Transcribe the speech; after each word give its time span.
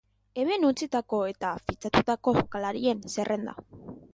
Hemen 0.43 0.63
utzitako 0.69 1.19
eta 1.33 1.51
fitxatutako 1.67 2.33
jokalarien 2.39 3.05
zerrenda. 3.17 3.55